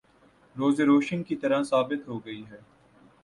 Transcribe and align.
‘روز 0.55 0.81
روشن 0.81 1.23
کی 1.23 1.35
طرح 1.35 1.63
ثابت 1.63 2.07
ہو 2.07 2.17
گئی 2.25 2.43
ہے۔ 2.49 2.59